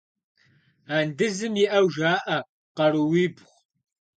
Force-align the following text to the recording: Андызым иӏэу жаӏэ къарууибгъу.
Андызым 0.97 1.53
иӏэу 1.63 1.87
жаӏэ 1.95 2.37
къарууибгъу. 2.75 3.51